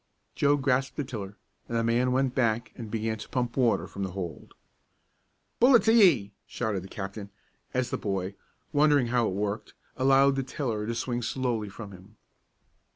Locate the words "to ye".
5.83-6.33